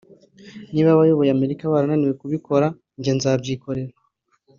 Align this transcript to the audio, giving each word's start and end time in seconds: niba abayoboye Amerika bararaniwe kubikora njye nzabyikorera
niba 0.73 0.89
abayoboye 0.93 1.31
Amerika 1.33 1.71
bararaniwe 1.73 2.13
kubikora 2.21 2.67
njye 2.97 3.11
nzabyikorera 3.17 3.95